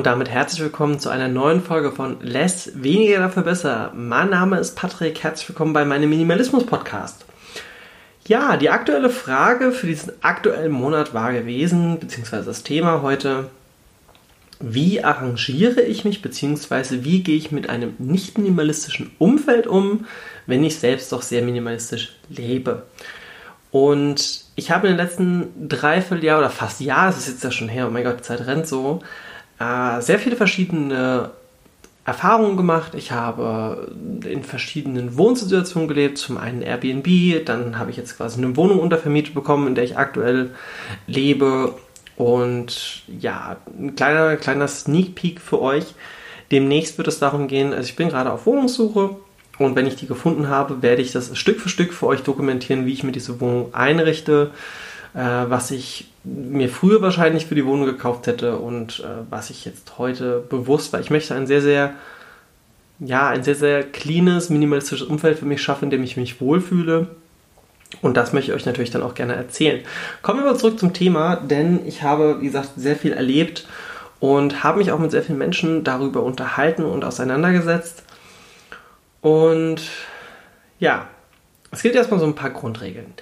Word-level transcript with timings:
Und 0.00 0.06
damit 0.06 0.30
herzlich 0.30 0.62
willkommen 0.62 0.98
zu 0.98 1.10
einer 1.10 1.28
neuen 1.28 1.60
Folge 1.60 1.92
von 1.92 2.22
Less, 2.22 2.70
weniger 2.74 3.18
dafür 3.18 3.42
besser. 3.42 3.92
Mein 3.94 4.30
Name 4.30 4.58
ist 4.58 4.74
Patrick, 4.74 5.22
herzlich 5.22 5.50
willkommen 5.50 5.74
bei 5.74 5.84
meinem 5.84 6.08
Minimalismus-Podcast. 6.08 7.26
Ja, 8.26 8.56
die 8.56 8.70
aktuelle 8.70 9.10
Frage 9.10 9.72
für 9.72 9.86
diesen 9.86 10.14
aktuellen 10.22 10.72
Monat 10.72 11.12
war 11.12 11.34
gewesen, 11.34 11.98
beziehungsweise 12.00 12.46
das 12.46 12.62
Thema 12.62 13.02
heute, 13.02 13.50
wie 14.58 15.04
arrangiere 15.04 15.82
ich 15.82 16.06
mich, 16.06 16.22
beziehungsweise 16.22 17.04
wie 17.04 17.22
gehe 17.22 17.36
ich 17.36 17.52
mit 17.52 17.68
einem 17.68 17.92
nicht 17.98 18.38
minimalistischen 18.38 19.10
Umfeld 19.18 19.66
um, 19.66 20.06
wenn 20.46 20.64
ich 20.64 20.78
selbst 20.78 21.12
doch 21.12 21.20
sehr 21.20 21.42
minimalistisch 21.42 22.16
lebe. 22.30 22.84
Und 23.70 24.44
ich 24.56 24.70
habe 24.70 24.88
in 24.88 24.96
den 24.96 25.06
letzten 25.06 25.68
dreiviertel 25.68 26.24
Jahr 26.24 26.38
oder 26.38 26.48
fast 26.48 26.80
Jahr, 26.80 27.10
es 27.10 27.18
ist 27.18 27.28
jetzt 27.28 27.44
ja 27.44 27.50
schon 27.50 27.68
her, 27.68 27.86
oh 27.86 27.90
mein 27.90 28.04
Gott, 28.04 28.20
die 28.20 28.22
Zeit 28.22 28.46
rennt 28.46 28.66
so, 28.66 29.02
äh, 29.60 30.00
sehr 30.00 30.18
viele 30.18 30.34
verschiedene 30.34 31.30
Erfahrungen 32.04 32.56
gemacht. 32.56 32.94
Ich 32.96 33.12
habe 33.12 33.92
in 34.24 34.42
verschiedenen 34.42 35.16
Wohnsituationen 35.16 35.86
gelebt. 35.86 36.18
Zum 36.18 36.38
einen 36.38 36.62
Airbnb, 36.62 37.44
dann 37.44 37.78
habe 37.78 37.90
ich 37.90 37.96
jetzt 37.96 38.16
quasi 38.16 38.42
eine 38.42 38.56
Wohnung 38.56 38.80
untervermietet 38.80 39.34
bekommen, 39.34 39.68
in 39.68 39.74
der 39.76 39.84
ich 39.84 39.96
aktuell 39.96 40.50
lebe. 41.06 41.74
Und 42.16 43.02
ja, 43.06 43.56
ein 43.78 43.94
kleiner, 43.94 44.36
kleiner 44.36 44.66
Sneak 44.66 45.14
Peek 45.14 45.40
für 45.40 45.60
euch. 45.60 45.94
Demnächst 46.50 46.98
wird 46.98 47.06
es 47.06 47.20
darum 47.20 47.46
gehen, 47.46 47.72
also 47.72 47.88
ich 47.88 47.94
bin 47.94 48.08
gerade 48.08 48.32
auf 48.32 48.44
Wohnungssuche 48.44 49.16
und 49.58 49.76
wenn 49.76 49.86
ich 49.86 49.94
die 49.94 50.06
gefunden 50.06 50.48
habe, 50.48 50.82
werde 50.82 51.00
ich 51.00 51.12
das 51.12 51.36
Stück 51.38 51.60
für 51.60 51.68
Stück 51.68 51.92
für 51.92 52.06
euch 52.06 52.22
dokumentieren, 52.22 52.86
wie 52.86 52.92
ich 52.92 53.04
mir 53.04 53.12
diese 53.12 53.40
Wohnung 53.40 53.72
einrichte, 53.72 54.50
was 55.18 55.70
ich 55.70 56.10
mir 56.24 56.68
früher 56.68 57.02
wahrscheinlich 57.02 57.46
für 57.46 57.54
die 57.54 57.66
Wohnung 57.66 57.86
gekauft 57.86 58.26
hätte 58.26 58.58
und 58.58 59.00
äh, 59.00 59.24
was 59.30 59.50
ich 59.50 59.64
jetzt 59.64 59.98
heute 59.98 60.44
bewusst, 60.48 60.92
weil 60.92 61.00
ich 61.00 61.10
möchte 61.10 61.34
ein 61.34 61.46
sehr, 61.46 61.62
sehr, 61.62 61.94
ja, 62.98 63.28
ein 63.28 63.42
sehr, 63.42 63.54
sehr 63.54 63.82
cleanes, 63.82 64.50
minimalistisches 64.50 65.06
Umfeld 65.06 65.38
für 65.38 65.46
mich 65.46 65.62
schaffen, 65.62 65.84
in 65.84 65.90
dem 65.90 66.02
ich 66.02 66.16
mich 66.16 66.40
wohlfühle. 66.40 67.08
Und 68.02 68.16
das 68.16 68.32
möchte 68.32 68.52
ich 68.52 68.56
euch 68.56 68.66
natürlich 68.66 68.90
dann 68.90 69.02
auch 69.02 69.14
gerne 69.14 69.34
erzählen. 69.34 69.80
Kommen 70.22 70.40
wir 70.40 70.48
aber 70.48 70.58
zurück 70.58 70.78
zum 70.78 70.92
Thema, 70.92 71.36
denn 71.36 71.84
ich 71.86 72.02
habe, 72.02 72.40
wie 72.40 72.46
gesagt, 72.46 72.70
sehr 72.76 72.94
viel 72.94 73.12
erlebt 73.12 73.66
und 74.20 74.62
habe 74.62 74.78
mich 74.78 74.92
auch 74.92 74.98
mit 74.98 75.10
sehr 75.10 75.22
vielen 75.22 75.38
Menschen 75.38 75.82
darüber 75.82 76.22
unterhalten 76.22 76.84
und 76.84 77.04
auseinandergesetzt. 77.04 78.04
Und 79.22 79.82
ja, 80.78 81.08
es 81.72 81.82
gibt 81.82 81.96
erstmal 81.96 82.20
so 82.20 82.26
ein 82.26 82.34
paar 82.34 82.50
Grundregeln. 82.50 83.12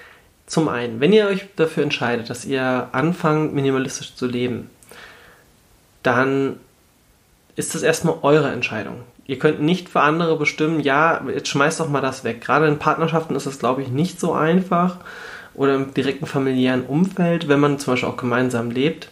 Zum 0.49 0.69
einen, 0.69 0.99
wenn 0.99 1.13
ihr 1.13 1.27
euch 1.27 1.47
dafür 1.57 1.83
entscheidet, 1.83 2.31
dass 2.31 2.47
ihr 2.47 2.89
anfangt, 2.93 3.55
minimalistisch 3.55 4.15
zu 4.15 4.27
leben, 4.27 4.71
dann 6.03 6.57
ist 7.55 7.75
das 7.75 7.83
erstmal 7.83 8.17
eure 8.23 8.51
Entscheidung. 8.51 9.03
Ihr 9.27 9.39
könnt 9.39 9.61
nicht 9.61 9.91
für 9.91 10.01
andere 10.01 10.39
bestimmen, 10.39 10.81
ja, 10.81 11.21
jetzt 11.29 11.49
schmeißt 11.49 11.81
doch 11.81 11.91
mal 11.91 12.01
das 12.01 12.25
weg. 12.25 12.41
Gerade 12.41 12.67
in 12.67 12.79
Partnerschaften 12.79 13.37
ist 13.37 13.47
das, 13.47 13.59
glaube 13.59 13.83
ich, 13.83 13.89
nicht 13.89 14.19
so 14.19 14.33
einfach 14.33 14.97
oder 15.53 15.75
im 15.75 15.93
direkten 15.93 16.25
familiären 16.25 16.87
Umfeld, 16.87 17.47
wenn 17.49 17.61
man 17.61 17.79
zum 17.79 17.93
Beispiel 17.93 18.09
auch 18.09 18.17
gemeinsam 18.17 18.71
lebt. 18.71 19.11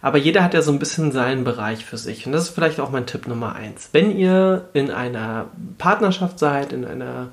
Aber 0.00 0.16
jeder 0.16 0.42
hat 0.42 0.54
ja 0.54 0.62
so 0.62 0.72
ein 0.72 0.78
bisschen 0.78 1.12
seinen 1.12 1.44
Bereich 1.44 1.84
für 1.84 1.98
sich. 1.98 2.24
Und 2.24 2.32
das 2.32 2.44
ist 2.44 2.54
vielleicht 2.54 2.80
auch 2.80 2.90
mein 2.90 3.04
Tipp 3.04 3.26
Nummer 3.26 3.54
eins. 3.54 3.90
Wenn 3.92 4.16
ihr 4.16 4.66
in 4.72 4.90
einer 4.90 5.46
Partnerschaft 5.76 6.38
seid, 6.38 6.72
in 6.72 6.86
einer 6.86 7.28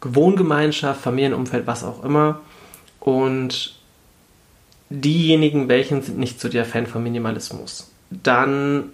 Wohngemeinschaft, 0.00 1.00
Familienumfeld, 1.00 1.66
was 1.68 1.84
auch 1.84 2.02
immer, 2.02 2.40
und 3.06 3.76
diejenigen, 4.90 5.68
welchen 5.68 6.02
sind 6.02 6.18
nicht 6.18 6.40
so 6.40 6.48
der 6.48 6.64
Fan 6.64 6.88
von 6.88 7.04
Minimalismus, 7.04 7.88
dann 8.10 8.90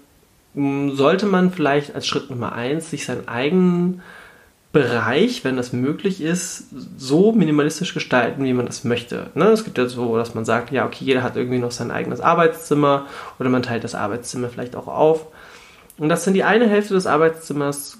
mm, 0.52 0.90
sollte 0.90 1.24
man 1.24 1.50
vielleicht 1.50 1.94
als 1.94 2.06
Schritt 2.06 2.28
Nummer 2.28 2.52
eins 2.52 2.90
sich 2.90 3.06
seinen 3.06 3.26
eigenen 3.26 4.02
Bereich, 4.70 5.44
wenn 5.44 5.56
das 5.56 5.72
möglich 5.72 6.20
ist, 6.20 6.66
so 6.98 7.32
minimalistisch 7.32 7.94
gestalten, 7.94 8.44
wie 8.44 8.52
man 8.52 8.66
das 8.66 8.84
möchte. 8.84 9.30
Ne? 9.34 9.46
Es 9.46 9.64
gibt 9.64 9.78
ja 9.78 9.86
so, 9.86 10.14
dass 10.18 10.34
man 10.34 10.44
sagt, 10.44 10.72
ja, 10.72 10.84
okay, 10.84 11.06
jeder 11.06 11.22
hat 11.22 11.36
irgendwie 11.36 11.58
noch 11.58 11.70
sein 11.72 11.90
eigenes 11.90 12.20
Arbeitszimmer 12.20 13.06
oder 13.38 13.48
man 13.48 13.62
teilt 13.62 13.82
das 13.82 13.94
Arbeitszimmer 13.94 14.50
vielleicht 14.50 14.76
auch 14.76 14.88
auf. 14.88 15.28
Und 15.96 16.10
das 16.10 16.24
sind 16.24 16.34
die 16.34 16.44
eine 16.44 16.68
Hälfte 16.68 16.92
des 16.92 17.06
Arbeitszimmers, 17.06 17.96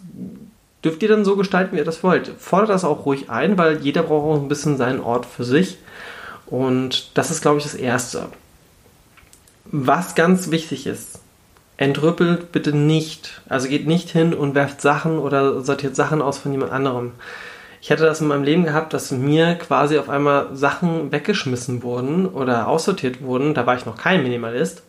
dürft 0.85 1.03
ihr 1.03 1.09
dann 1.09 1.25
so 1.25 1.37
gestalten, 1.37 1.75
wie 1.75 1.81
ihr 1.81 1.87
das 1.87 2.03
wollt. 2.03 2.31
Fordert 2.39 2.69
das 2.69 2.85
auch 2.85 3.07
ruhig 3.07 3.31
ein, 3.31 3.57
weil 3.57 3.79
jeder 3.81 4.03
braucht 4.03 4.25
auch 4.25 4.43
ein 4.43 4.49
bisschen 4.49 4.77
seinen 4.77 5.01
Ort 5.01 5.25
für 5.25 5.45
sich. 5.45 5.79
Und 6.53 7.17
das 7.17 7.31
ist, 7.31 7.41
glaube 7.41 7.57
ich, 7.57 7.65
das 7.65 7.75
Erste. 7.75 8.27
Was 9.65 10.15
ganz 10.15 10.51
wichtig 10.51 10.87
ist, 10.87 11.21
entrüppelt 11.79 12.53
bitte 12.53 12.77
nicht. 12.77 13.41
Also 13.49 13.69
geht 13.69 13.87
nicht 13.87 14.11
hin 14.11 14.35
und 14.35 14.55
werft 14.55 14.83
Sachen 14.83 15.19
oder 15.19 15.63
sortiert 15.63 15.97
Sachen 15.97 16.21
aus 16.21 16.37
von 16.37 16.53
jemand 16.53 16.71
anderem. 16.71 17.13
Ich 17.81 17.91
hatte 17.91 18.05
das 18.05 18.21
in 18.21 18.27
meinem 18.27 18.45
Leben 18.45 18.65
gehabt, 18.65 18.93
dass 18.93 19.11
mir 19.13 19.55
quasi 19.55 19.97
auf 19.97 20.11
einmal 20.11 20.55
Sachen 20.55 21.11
weggeschmissen 21.11 21.83
wurden 21.83 22.27
oder 22.27 22.69
aussortiert 22.69 23.23
wurden. 23.23 23.55
Da 23.55 23.65
war 23.65 23.77
ich 23.79 23.87
noch 23.87 23.97
kein 23.97 24.23
Minimalist. 24.23 24.83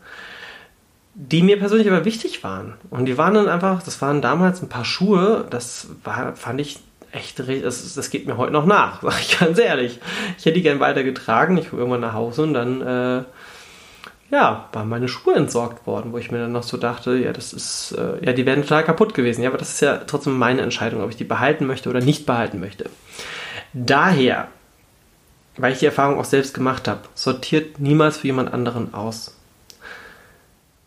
Die 1.16 1.44
mir 1.44 1.58
persönlich 1.58 1.88
aber 1.88 2.04
wichtig 2.04 2.44
waren. 2.44 2.74
Und 2.90 3.06
die 3.06 3.18
waren 3.18 3.36
dann 3.36 3.48
einfach, 3.48 3.82
das 3.84 4.02
waren 4.02 4.22
damals 4.22 4.62
ein 4.62 4.68
paar 4.68 4.84
Schuhe, 4.84 5.46
das 5.50 5.88
war, 6.04 6.36
fand 6.36 6.60
ich 6.60 6.80
echt, 7.14 7.40
das, 7.40 7.94
das 7.94 8.10
geht 8.10 8.28
mir 8.28 8.38
heute 8.38 8.52
noch 8.52 8.66
nach, 8.66 9.02
sag 9.02 9.20
ich 9.22 9.40
ganz 9.40 9.58
ehrlich. 9.60 10.00
Ich 10.38 10.46
hätte 10.46 10.56
die 10.56 10.64
gern 10.64 10.80
weiter 10.80 11.04
getragen, 11.04 11.58
ich 11.58 11.70
komme 11.70 11.82
irgendwann 11.82 12.02
nach 12.02 12.14
Hause 12.14 12.44
und 12.44 12.54
dann, 12.54 12.82
äh, 12.82 13.24
ja, 14.32 14.68
waren 14.74 14.90
meine 14.90 15.08
Schuhe 15.08 15.36
entsorgt 15.36 15.86
worden, 15.86 16.12
wo 16.12 16.18
ich 16.18 16.32
mir 16.32 16.40
dann 16.40 16.52
noch 16.52 16.64
so 16.64 16.78
dachte, 16.78 17.16
ja, 17.18 17.32
das 17.32 17.54
ist, 17.54 17.92
äh, 17.92 18.26
ja, 18.26 18.34
die 18.34 18.46
wären 18.46 18.64
total 18.64 18.84
kaputt 18.84 19.14
gewesen. 19.14 19.44
Ja, 19.44 19.50
aber 19.50 19.60
das 19.60 19.74
ist 19.74 19.82
ja 19.82 19.98
trotzdem 19.98 20.38
meine 20.38 20.62
Entscheidung, 20.62 21.04
ob 21.04 21.10
ich 21.12 21.16
die 21.16 21.24
behalten 21.24 21.68
möchte 21.68 21.90
oder 21.90 22.02
nicht 22.02 22.26
behalten 22.26 22.60
möchte. 22.60 22.90
Daher, 23.74 24.48
weil 25.58 25.74
ich 25.74 25.80
die 25.80 25.86
Erfahrung 25.86 26.20
auch 26.20 26.26
selbst 26.26 26.56
gemacht 26.56 26.88
habe, 26.88 27.02
sortiert 27.14 27.80
niemals 27.80 28.18
für 28.18 28.28
jemand 28.28 28.52
anderen 28.52 28.96
aus. 28.96 29.38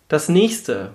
Das 0.09 0.29
nächste, 0.29 0.91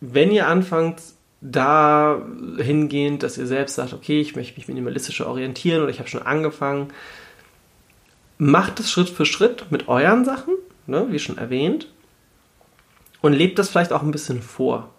wenn 0.00 0.32
ihr 0.32 0.48
anfangt, 0.48 1.00
da 1.40 2.22
hingehend, 2.58 3.22
dass 3.22 3.38
ihr 3.38 3.46
selbst 3.46 3.76
sagt, 3.76 3.92
okay, 3.92 4.20
ich 4.20 4.36
möchte 4.36 4.58
mich 4.58 4.68
minimalistischer 4.68 5.26
orientieren 5.26 5.82
oder 5.82 5.90
ich 5.90 5.98
habe 5.98 6.08
schon 6.08 6.22
angefangen. 6.22 6.88
Macht 8.38 8.80
es 8.80 8.90
Schritt 8.90 9.08
für 9.08 9.26
Schritt 9.26 9.66
mit 9.70 9.88
euren 9.88 10.24
Sachen, 10.24 10.54
ne, 10.86 11.06
wie 11.10 11.18
schon 11.18 11.38
erwähnt, 11.38 11.88
und 13.20 13.32
lebt 13.32 13.58
das 13.58 13.70
vielleicht 13.70 13.92
auch 13.92 14.02
ein 14.02 14.12
bisschen 14.12 14.42
vor. 14.42 14.90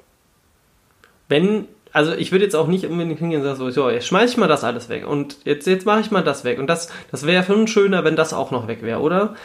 Wenn, 1.28 1.68
also 1.92 2.14
ich 2.14 2.32
würde 2.32 2.46
jetzt 2.46 2.56
auch 2.56 2.68
nicht 2.68 2.86
unbedingt 2.86 3.20
hingehen 3.20 3.42
und 3.42 3.58
sagen, 3.58 3.72
so, 3.72 3.90
jetzt 3.90 4.08
schmeiß 4.08 4.32
ich 4.32 4.38
mal 4.38 4.48
das 4.48 4.64
alles 4.64 4.90
weg 4.90 5.08
und 5.08 5.38
jetzt, 5.44 5.66
jetzt 5.66 5.86
mache 5.86 6.02
ich 6.02 6.12
mal 6.12 6.24
das 6.24 6.44
weg. 6.44 6.60
Und 6.60 6.68
das, 6.68 6.90
das 7.10 7.26
wäre 7.26 7.44
schon 7.44 7.68
schöner, 7.68 8.04
wenn 8.04 8.16
das 8.16 8.34
auch 8.34 8.52
noch 8.52 8.68
weg 8.68 8.82
wäre, 8.82 9.00
oder? 9.00 9.36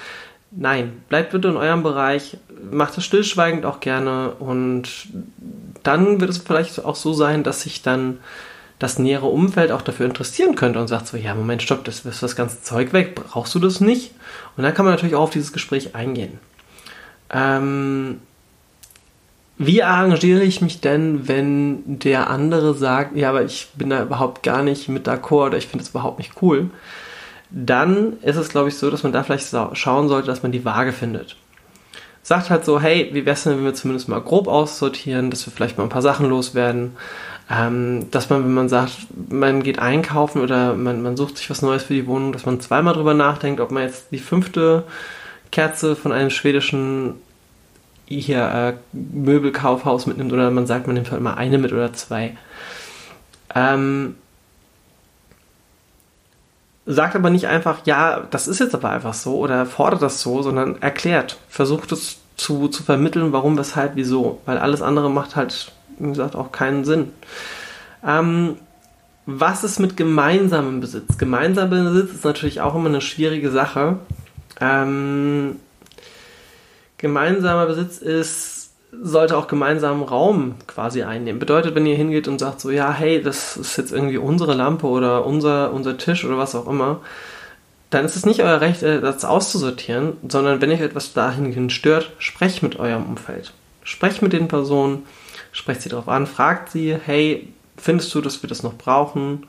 Nein, 0.50 1.02
bleibt 1.08 1.32
bitte 1.32 1.48
in 1.48 1.56
eurem 1.56 1.82
Bereich, 1.82 2.38
macht 2.70 2.96
das 2.96 3.04
stillschweigend 3.04 3.66
auch 3.66 3.80
gerne 3.80 4.32
und 4.32 4.88
dann 5.82 6.20
wird 6.20 6.30
es 6.30 6.38
vielleicht 6.38 6.84
auch 6.84 6.96
so 6.96 7.12
sein, 7.12 7.42
dass 7.42 7.62
sich 7.62 7.82
dann 7.82 8.18
das 8.78 8.98
nähere 8.98 9.26
Umfeld 9.26 9.72
auch 9.72 9.82
dafür 9.82 10.06
interessieren 10.06 10.54
könnte 10.54 10.78
und 10.78 10.88
sagt 10.88 11.06
so, 11.06 11.16
ja, 11.16 11.34
Moment, 11.34 11.62
stopp, 11.62 11.84
das 11.84 12.04
ist 12.04 12.22
das 12.22 12.36
ganze 12.36 12.62
Zeug 12.62 12.92
weg, 12.92 13.14
brauchst 13.14 13.54
du 13.54 13.58
das 13.58 13.80
nicht? 13.80 14.12
Und 14.56 14.64
dann 14.64 14.74
kann 14.74 14.84
man 14.84 14.94
natürlich 14.94 15.14
auch 15.14 15.22
auf 15.22 15.30
dieses 15.30 15.52
Gespräch 15.52 15.94
eingehen. 15.94 16.38
Ähm, 17.30 18.20
wie 19.58 19.82
arrangiere 19.82 20.42
ich 20.42 20.60
mich 20.60 20.80
denn, 20.80 21.26
wenn 21.28 21.98
der 21.98 22.28
andere 22.28 22.74
sagt, 22.74 23.16
ja, 23.16 23.30
aber 23.30 23.42
ich 23.42 23.68
bin 23.74 23.88
da 23.88 24.02
überhaupt 24.02 24.42
gar 24.42 24.62
nicht 24.62 24.88
mit 24.88 25.08
d'accord 25.08 25.46
oder 25.46 25.58
ich 25.58 25.66
finde 25.66 25.82
es 25.82 25.90
überhaupt 25.90 26.18
nicht 26.18 26.42
cool? 26.42 26.70
Dann 27.50 28.14
ist 28.22 28.36
es, 28.36 28.48
glaube 28.48 28.68
ich, 28.68 28.76
so, 28.76 28.90
dass 28.90 29.02
man 29.02 29.12
da 29.12 29.22
vielleicht 29.22 29.54
schauen 29.72 30.08
sollte, 30.08 30.26
dass 30.26 30.42
man 30.42 30.52
die 30.52 30.64
Waage 30.64 30.92
findet 30.92 31.36
sagt 32.26 32.50
halt 32.50 32.64
so, 32.64 32.80
hey, 32.80 33.08
wie 33.12 33.24
wär's 33.24 33.44
denn, 33.44 33.56
wenn 33.56 33.64
wir 33.64 33.74
zumindest 33.74 34.08
mal 34.08 34.20
grob 34.20 34.48
aussortieren, 34.48 35.30
dass 35.30 35.46
wir 35.46 35.52
vielleicht 35.52 35.78
mal 35.78 35.84
ein 35.84 35.90
paar 35.90 36.02
Sachen 36.02 36.28
loswerden. 36.28 36.96
Ähm, 37.48 38.10
dass 38.10 38.28
man, 38.30 38.42
wenn 38.42 38.52
man 38.52 38.68
sagt, 38.68 38.96
man 39.30 39.62
geht 39.62 39.78
einkaufen 39.78 40.42
oder 40.42 40.74
man, 40.74 41.02
man 41.02 41.16
sucht 41.16 41.38
sich 41.38 41.48
was 41.48 41.62
Neues 41.62 41.84
für 41.84 41.94
die 41.94 42.08
Wohnung, 42.08 42.32
dass 42.32 42.44
man 42.44 42.60
zweimal 42.60 42.94
drüber 42.94 43.14
nachdenkt, 43.14 43.60
ob 43.60 43.70
man 43.70 43.84
jetzt 43.84 44.06
die 44.10 44.18
fünfte 44.18 44.82
Kerze 45.52 45.94
von 45.94 46.10
einem 46.10 46.30
schwedischen 46.30 47.14
hier 48.06 48.42
äh, 48.42 48.72
Möbelkaufhaus 48.92 50.06
mitnimmt 50.06 50.32
oder 50.32 50.50
man 50.50 50.66
sagt, 50.66 50.88
man 50.88 50.94
nimmt 50.94 51.12
halt 51.12 51.22
mal 51.22 51.34
eine 51.34 51.58
mit 51.58 51.72
oder 51.72 51.92
zwei. 51.92 52.36
Ähm, 53.54 54.16
sagt 56.86 57.16
aber 57.16 57.30
nicht 57.30 57.48
einfach, 57.48 57.80
ja, 57.84 58.26
das 58.30 58.46
ist 58.46 58.60
jetzt 58.60 58.74
aber 58.74 58.90
einfach 58.90 59.14
so 59.14 59.38
oder 59.38 59.66
fordert 59.66 60.02
das 60.02 60.22
so, 60.22 60.42
sondern 60.42 60.80
erklärt, 60.80 61.38
versucht 61.48 61.90
es 61.92 62.18
zu, 62.36 62.68
zu 62.68 62.82
vermitteln, 62.84 63.32
warum, 63.32 63.58
weshalb, 63.58 63.96
wieso. 63.96 64.40
Weil 64.46 64.58
alles 64.58 64.82
andere 64.82 65.10
macht 65.10 65.36
halt, 65.36 65.72
wie 65.98 66.08
gesagt, 66.08 66.36
auch 66.36 66.52
keinen 66.52 66.84
Sinn. 66.84 67.10
Ähm, 68.06 68.56
was 69.26 69.64
ist 69.64 69.80
mit 69.80 69.96
gemeinsamem 69.96 70.80
Besitz? 70.80 71.18
Gemeinsamer 71.18 71.90
Besitz 71.90 72.12
ist 72.12 72.24
natürlich 72.24 72.60
auch 72.60 72.76
immer 72.76 72.88
eine 72.88 73.00
schwierige 73.00 73.50
Sache. 73.50 73.98
Ähm, 74.60 75.56
gemeinsamer 76.98 77.66
Besitz 77.66 77.98
ist 77.98 78.55
sollte 78.92 79.36
auch 79.36 79.48
gemeinsamen 79.48 80.02
Raum 80.02 80.54
quasi 80.66 81.02
einnehmen. 81.02 81.38
Bedeutet, 81.38 81.74
wenn 81.74 81.86
ihr 81.86 81.96
hingeht 81.96 82.28
und 82.28 82.38
sagt 82.38 82.60
so, 82.60 82.70
ja, 82.70 82.92
hey, 82.92 83.22
das 83.22 83.56
ist 83.56 83.76
jetzt 83.76 83.92
irgendwie 83.92 84.18
unsere 84.18 84.54
Lampe 84.54 84.86
oder 84.86 85.26
unser, 85.26 85.72
unser 85.72 85.98
Tisch 85.98 86.24
oder 86.24 86.38
was 86.38 86.54
auch 86.54 86.68
immer, 86.68 87.00
dann 87.90 88.04
ist 88.04 88.16
es 88.16 88.26
nicht 88.26 88.42
euer 88.42 88.60
Recht, 88.60 88.82
äh, 88.82 89.00
das 89.00 89.24
auszusortieren, 89.24 90.16
sondern 90.28 90.60
wenn 90.60 90.70
euch 90.70 90.80
etwas 90.80 91.12
dahingehend 91.12 91.72
stört, 91.72 92.12
sprecht 92.18 92.62
mit 92.62 92.78
eurem 92.78 93.06
Umfeld. 93.06 93.52
Sprecht 93.84 94.22
mit 94.22 94.32
den 94.32 94.48
Personen, 94.48 95.04
sprecht 95.52 95.82
sie 95.82 95.88
darauf 95.88 96.08
an, 96.08 96.26
fragt 96.26 96.70
sie, 96.70 96.94
hey, 96.94 97.48
findest 97.76 98.14
du, 98.14 98.20
dass 98.20 98.42
wir 98.42 98.48
das 98.48 98.62
noch 98.62 98.74
brauchen? 98.74 99.46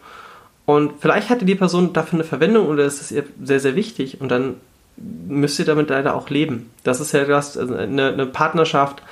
Und 0.65 0.93
vielleicht 0.99 1.29
hatte 1.29 1.45
die 1.45 1.55
Person 1.55 1.93
dafür 1.93 2.17
eine 2.17 2.23
Verwendung 2.23 2.67
oder 2.67 2.85
ist 2.85 3.01
es 3.01 3.11
ihr 3.11 3.23
sehr, 3.41 3.59
sehr 3.59 3.75
wichtig 3.75 4.19
und 4.19 4.29
dann 4.29 4.55
müsst 4.97 5.59
ihr 5.59 5.65
damit 5.65 5.89
leider 5.89 6.15
auch 6.15 6.29
leben. 6.29 6.71
Das 6.83 6.99
ist 6.99 7.11
ja 7.11 7.25
das, 7.25 7.57
also 7.57 7.75
eine, 7.75 8.13
eine 8.13 8.25
Partnerschaft, 8.25 9.03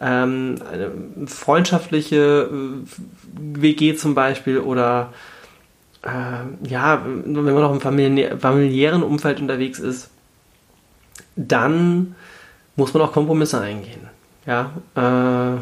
ähm, 0.00 0.56
eine 0.72 1.26
freundschaftliche 1.26 2.50
äh, 2.50 2.86
WG 3.36 3.94
zum 3.94 4.14
Beispiel 4.14 4.58
oder 4.58 5.12
äh, 6.02 6.68
ja, 6.68 7.02
wenn 7.04 7.32
man 7.32 7.54
noch 7.54 7.72
im 7.72 7.80
familiären 7.80 9.02
Umfeld 9.02 9.40
unterwegs 9.40 9.78
ist, 9.78 10.10
dann 11.36 12.14
muss 12.76 12.94
man 12.94 13.02
auch 13.02 13.12
Kompromisse 13.12 13.60
eingehen. 13.60 14.08
Ja, 14.46 14.70
äh, 14.94 15.60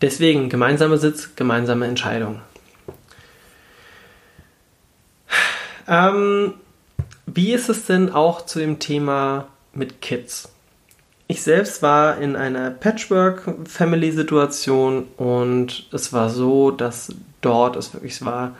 deswegen 0.00 0.48
gemeinsamer 0.48 0.98
Sitz, 0.98 1.36
gemeinsame 1.36 1.86
Entscheidung. 1.86 2.40
Ähm, 5.88 6.54
wie 7.26 7.52
ist 7.52 7.68
es 7.68 7.86
denn 7.86 8.10
auch 8.10 8.46
zu 8.46 8.60
dem 8.60 8.78
Thema 8.78 9.48
mit 9.74 10.00
Kids? 10.00 10.50
Ich 11.28 11.42
selbst 11.42 11.82
war 11.82 12.18
in 12.18 12.36
einer 12.36 12.70
Patchwork-Family-Situation 12.70 15.08
und 15.16 15.88
es 15.92 16.12
war 16.12 16.30
so, 16.30 16.70
dass 16.70 17.12
dort 17.40 17.74
es 17.76 17.92
wirklich 17.92 18.24
war, 18.24 18.54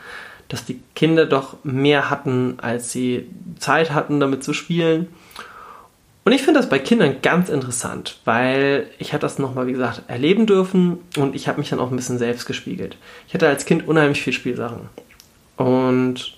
dass 0.49 0.65
die 0.65 0.81
Kinder 0.97 1.27
doch 1.27 1.59
mehr 1.63 2.11
hatten, 2.11 2.59
als 2.61 2.91
sie 2.91 3.31
Zeit 3.59 3.93
hatten, 3.93 4.19
damit 4.19 4.43
zu 4.43 4.53
spielen. 4.53 5.07
Und 6.25 6.33
ich 6.33 6.43
finde 6.43 6.59
das 6.59 6.69
bei 6.69 6.81
Kindern 6.81 7.23
ganz 7.23 7.49
interessant, 7.49 8.19
weil 8.25 8.91
ich 8.99 9.12
hatte 9.12 9.23
das 9.23 9.39
nochmal, 9.39 9.69
wie 9.69 9.73
gesagt, 9.73 10.03
erleben 10.09 10.47
dürfen 10.47 10.99
und 11.17 11.37
ich 11.37 11.47
habe 11.47 11.61
mich 11.61 11.71
dann 11.71 11.79
auch 11.79 11.91
ein 11.91 11.97
bisschen 11.97 12.19
selbst 12.19 12.47
gespiegelt. 12.47 12.97
Ich 13.29 13.35
hatte 13.35 13.47
als 13.47 13.65
Kind 13.65 13.87
unheimlich 13.87 14.23
viel 14.23 14.33
Spielsachen. 14.33 14.89
Und 15.57 16.36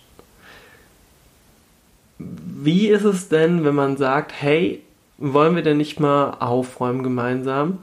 wie 2.19 2.88
ist 2.88 3.05
es 3.05 3.29
denn, 3.29 3.65
wenn 3.65 3.75
man 3.75 3.97
sagt, 3.97 4.32
hey, 4.32 4.82
wollen 5.19 5.55
wir 5.55 5.62
denn 5.62 5.76
nicht 5.76 6.00
mal 6.00 6.37
aufräumen 6.41 7.03
gemeinsam? 7.03 7.79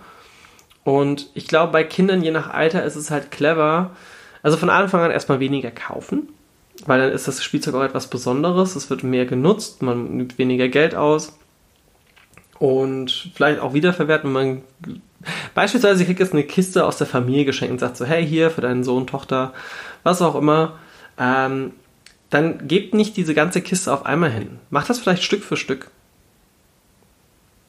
Und 0.83 1.29
ich 1.33 1.47
glaube, 1.47 1.71
bei 1.71 1.83
Kindern 1.83 2.21
je 2.21 2.31
nach 2.31 2.49
Alter 2.49 2.83
ist 2.83 2.95
es 2.95 3.11
halt 3.11 3.31
clever. 3.31 3.91
Also 4.43 4.57
von 4.57 4.69
Anfang 4.69 5.01
an 5.01 5.11
erstmal 5.11 5.39
weniger 5.39 5.71
kaufen, 5.71 6.29
weil 6.85 6.99
dann 6.99 7.11
ist 7.11 7.27
das 7.27 7.43
Spielzeug 7.43 7.73
auch 7.73 7.83
etwas 7.83 8.07
Besonderes. 8.07 8.75
Es 8.75 8.89
wird 8.89 9.03
mehr 9.03 9.25
genutzt, 9.25 9.81
man 9.81 10.17
nimmt 10.17 10.37
weniger 10.37 10.67
Geld 10.67 10.93
aus 10.93 11.37
und 12.59 13.31
vielleicht 13.33 13.59
auch 13.59 13.73
wiederverwerten. 13.73 14.31
Man 14.31 14.61
beispielsweise 15.55 16.05
kriegt 16.05 16.19
jetzt 16.19 16.33
eine 16.33 16.43
Kiste 16.43 16.85
aus 16.85 16.97
der 16.97 17.07
Familie 17.07 17.45
geschenkt 17.45 17.71
und 17.71 17.79
sagt 17.79 17.97
so, 17.97 18.05
hey 18.05 18.25
hier 18.25 18.51
für 18.51 18.61
deinen 18.61 18.83
Sohn, 18.83 19.07
Tochter, 19.07 19.53
was 20.03 20.21
auch 20.21 20.35
immer. 20.35 20.73
Ähm, 21.17 21.71
dann 22.35 22.67
gebt 22.67 22.93
nicht 22.93 23.15
diese 23.15 23.33
ganze 23.33 23.61
Kiste 23.61 23.93
auf 23.93 24.05
einmal 24.05 24.29
hin. 24.29 24.59
Macht 24.69 24.89
das 24.89 24.99
vielleicht 24.99 25.23
Stück 25.23 25.41
für 25.41 25.55
Stück. 25.55 25.89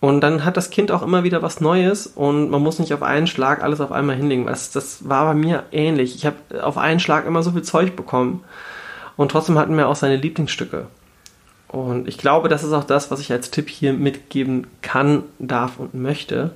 Und 0.00 0.20
dann 0.20 0.44
hat 0.44 0.56
das 0.56 0.70
Kind 0.70 0.90
auch 0.90 1.02
immer 1.02 1.22
wieder 1.22 1.40
was 1.40 1.60
Neues 1.60 2.06
und 2.08 2.50
man 2.50 2.62
muss 2.62 2.80
nicht 2.80 2.92
auf 2.92 3.02
einen 3.02 3.28
Schlag 3.28 3.62
alles 3.62 3.80
auf 3.80 3.92
einmal 3.92 4.16
hinlegen. 4.16 4.46
Das, 4.46 4.72
das 4.72 5.08
war 5.08 5.24
bei 5.24 5.34
mir 5.34 5.64
ähnlich. 5.70 6.16
Ich 6.16 6.26
habe 6.26 6.36
auf 6.62 6.78
einen 6.78 7.00
Schlag 7.00 7.26
immer 7.26 7.42
so 7.42 7.52
viel 7.52 7.62
Zeug 7.62 7.96
bekommen 7.96 8.44
und 9.16 9.30
trotzdem 9.30 9.56
hatten 9.56 9.76
wir 9.76 9.88
auch 9.88 9.96
seine 9.96 10.16
Lieblingsstücke. 10.16 10.88
Und 11.69 12.08
ich 12.08 12.19
glaube, 12.19 12.48
das 12.48 12.64
ist 12.64 12.72
auch 12.72 12.84
das, 12.84 13.10
was 13.10 13.20
ich 13.20 13.32
als 13.32 13.50
Tipp 13.50 13.69
hier 13.70 13.92
mitgeben 13.92 14.66
kann, 14.82 15.22
darf 15.38 15.78
und 15.78 15.94
möchte. 15.94 16.50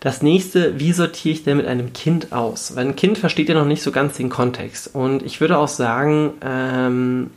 Das 0.00 0.22
nächste, 0.22 0.78
wie 0.78 0.92
sortiere 0.92 1.32
ich 1.34 1.44
denn 1.44 1.56
mit 1.56 1.66
einem 1.66 1.92
Kind 1.92 2.32
aus? 2.32 2.76
Weil 2.76 2.86
ein 2.86 2.96
Kind 2.96 3.18
versteht 3.18 3.48
ja 3.48 3.54
noch 3.54 3.64
nicht 3.64 3.82
so 3.82 3.90
ganz 3.90 4.16
den 4.16 4.28
Kontext. 4.28 4.94
Und 4.94 5.22
ich 5.22 5.40
würde 5.40 5.58
auch 5.58 5.68
sagen, 5.68 6.34
ähm, 6.40 7.30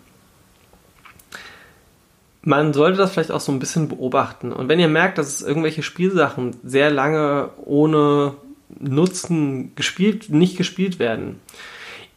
man 2.43 2.73
sollte 2.73 2.97
das 2.97 3.11
vielleicht 3.11 3.31
auch 3.31 3.39
so 3.39 3.51
ein 3.51 3.59
bisschen 3.59 3.87
beobachten. 3.87 4.51
Und 4.51 4.67
wenn 4.67 4.79
ihr 4.79 4.87
merkt, 4.87 5.17
dass 5.17 5.41
irgendwelche 5.41 5.83
Spielsachen 5.83 6.55
sehr 6.63 6.91
lange 6.91 7.49
ohne 7.63 8.35
Nutzen 8.79 9.75
gespielt, 9.75 10.29
nicht 10.29 10.57
gespielt 10.57 10.99
werden, 10.99 11.39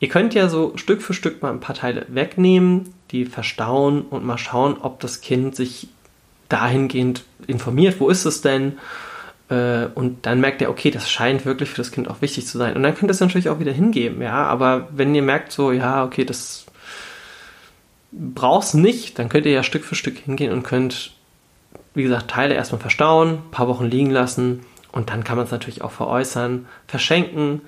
ihr 0.01 0.09
könnt 0.09 0.35
ja 0.35 0.49
so 0.49 0.77
Stück 0.77 1.03
für 1.03 1.15
Stück 1.15 1.43
mal 1.43 1.53
ein 1.53 1.61
paar 1.61 1.75
Teile 1.75 2.07
wegnehmen, 2.09 2.95
die 3.11 3.25
verstauen 3.25 4.03
und 4.03 4.25
mal 4.25 4.39
schauen, 4.39 4.77
ob 4.81 5.01
das 5.01 5.21
Kind 5.21 5.57
sich 5.57 5.89
dahingehend 6.49 7.25
informiert, 7.47 7.97
wo 7.99 8.09
ist 8.09 8.25
es 8.25 8.41
denn? 8.41 8.79
Äh, 9.49 9.87
und 9.95 10.27
dann 10.27 10.41
merkt 10.41 10.61
ihr, 10.61 10.71
okay, 10.71 10.91
das 10.91 11.11
scheint 11.11 11.45
wirklich 11.45 11.69
für 11.69 11.77
das 11.77 11.93
Kind 11.93 12.09
auch 12.09 12.23
wichtig 12.23 12.47
zu 12.47 12.59
sein. 12.59 12.77
Und 12.77 12.83
dann 12.83 12.95
könnt 12.95 13.11
ihr 13.11 13.15
es 13.15 13.21
natürlich 13.21 13.49
auch 13.49 13.61
wieder 13.61 13.73
hingeben, 13.73 14.23
ja. 14.23 14.45
Aber 14.45 14.89
wenn 14.91 15.15
ihr 15.15 15.23
merkt, 15.23 15.53
so, 15.53 15.73
ja, 15.73 16.05
okay, 16.05 16.25
das 16.25 16.67
brauchst 18.13 18.75
nicht, 18.75 19.19
dann 19.19 19.29
könnt 19.29 19.47
ihr 19.47 19.53
ja 19.53 19.63
Stück 19.63 19.85
für 19.85 19.95
Stück 19.95 20.19
hingehen 20.19 20.53
und 20.53 20.63
könnt, 20.63 21.13
wie 21.95 22.05
gesagt, 22.05 22.31
Teile 22.31 22.55
erstmal 22.55 22.81
verstauen, 22.81 23.31
ein 23.31 23.51
paar 23.51 23.69
Wochen 23.69 23.87
liegen 23.87 24.11
lassen 24.11 24.61
und 24.93 25.11
dann 25.11 25.25
kann 25.25 25.37
man 25.37 25.47
es 25.47 25.53
natürlich 25.53 25.83
auch 25.83 25.91
veräußern, 25.91 26.67
verschenken. 26.87 27.63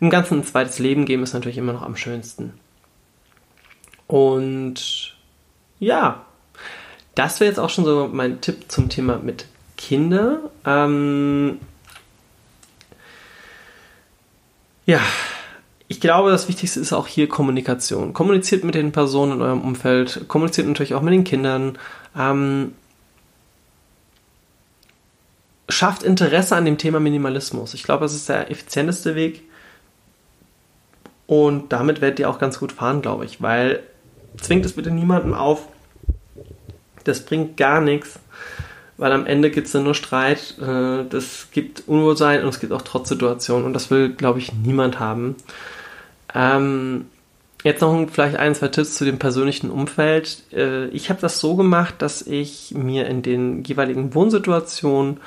Im 0.00 0.08
Ganzen 0.08 0.38
ein 0.38 0.44
zweites 0.44 0.78
Leben 0.78 1.04
geben 1.04 1.22
ist 1.22 1.34
natürlich 1.34 1.58
immer 1.58 1.74
noch 1.74 1.82
am 1.82 1.96
schönsten. 1.96 2.54
Und 4.06 5.14
ja, 5.78 6.24
das 7.14 7.38
wäre 7.38 7.50
jetzt 7.50 7.58
auch 7.58 7.68
schon 7.68 7.84
so 7.84 8.08
mein 8.10 8.40
Tipp 8.40 8.72
zum 8.72 8.88
Thema 8.88 9.18
mit 9.18 9.44
Kinder. 9.80 10.50
Ähm, 10.66 11.58
ja, 14.84 15.00
ich 15.88 16.00
glaube, 16.00 16.30
das 16.30 16.48
Wichtigste 16.48 16.80
ist 16.80 16.92
auch 16.92 17.06
hier 17.06 17.28
Kommunikation. 17.28 18.12
Kommuniziert 18.12 18.62
mit 18.62 18.74
den 18.74 18.92
Personen 18.92 19.32
in 19.32 19.42
eurem 19.42 19.62
Umfeld, 19.62 20.28
kommuniziert 20.28 20.68
natürlich 20.68 20.94
auch 20.94 21.02
mit 21.02 21.14
den 21.14 21.24
Kindern. 21.24 21.78
Ähm, 22.16 22.74
schafft 25.68 26.02
Interesse 26.02 26.56
an 26.56 26.66
dem 26.66 26.76
Thema 26.76 27.00
Minimalismus. 27.00 27.72
Ich 27.74 27.82
glaube, 27.82 28.02
das 28.02 28.14
ist 28.14 28.28
der 28.28 28.50
effizienteste 28.50 29.14
Weg. 29.14 29.42
Und 31.26 31.72
damit 31.72 32.00
werdet 32.00 32.18
ihr 32.18 32.28
auch 32.28 32.38
ganz 32.38 32.58
gut 32.58 32.72
fahren, 32.72 33.02
glaube 33.02 33.24
ich, 33.24 33.40
weil 33.40 33.82
zwingt 34.36 34.66
es 34.66 34.74
bitte 34.74 34.90
niemandem 34.90 35.32
auf. 35.32 35.68
Das 37.04 37.24
bringt 37.24 37.56
gar 37.56 37.80
nichts, 37.80 38.18
weil 39.00 39.12
am 39.12 39.24
Ende 39.24 39.50
gibt 39.50 39.66
es 39.66 39.72
dann 39.72 39.84
nur 39.84 39.94
Streit, 39.94 40.56
äh, 40.60 41.04
das 41.08 41.48
gibt 41.52 41.84
Unwohlsein 41.88 42.42
und 42.42 42.50
es 42.50 42.60
gibt 42.60 42.72
auch 42.74 42.82
Trotzsituationen 42.82 43.64
und 43.64 43.72
das 43.72 43.90
will, 43.90 44.10
glaube 44.10 44.40
ich, 44.40 44.52
niemand 44.52 45.00
haben. 45.00 45.36
Ähm, 46.34 47.06
jetzt 47.64 47.80
noch 47.80 48.06
vielleicht 48.12 48.36
ein, 48.36 48.54
zwei 48.54 48.68
Tipps 48.68 48.96
zu 48.96 49.06
dem 49.06 49.18
persönlichen 49.18 49.70
Umfeld. 49.70 50.42
Äh, 50.52 50.88
ich 50.88 51.08
habe 51.08 51.18
das 51.18 51.40
so 51.40 51.56
gemacht, 51.56 51.94
dass 51.98 52.20
ich 52.20 52.74
mir 52.76 53.06
in 53.06 53.22
den 53.22 53.64
jeweiligen 53.64 54.14
Wohnsituationen 54.14 55.18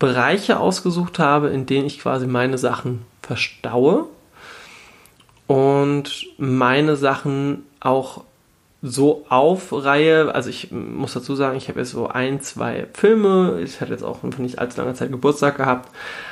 Bereiche 0.00 0.58
ausgesucht 0.58 1.20
habe, 1.20 1.50
in 1.50 1.66
denen 1.66 1.86
ich 1.86 2.00
quasi 2.00 2.26
meine 2.26 2.58
Sachen 2.58 3.02
verstaue 3.22 4.06
und 5.46 6.26
meine 6.36 6.96
Sachen 6.96 7.64
auch 7.78 8.24
so 8.82 9.26
aufreihe. 9.28 10.34
Also 10.34 10.50
ich 10.50 10.70
muss 10.70 11.12
dazu 11.12 11.34
sagen, 11.34 11.56
ich 11.56 11.68
habe 11.68 11.80
jetzt 11.80 11.90
so 11.90 12.08
ein, 12.08 12.40
zwei 12.40 12.86
Filme. 12.94 13.60
Ich 13.62 13.80
hatte 13.80 13.92
jetzt 13.92 14.02
auch 14.02 14.22
nicht 14.22 14.58
allzu 14.58 14.80
langer 14.80 14.94
Zeit 14.94 15.10
Geburtstag 15.10 15.56
gehabt. 15.56 15.90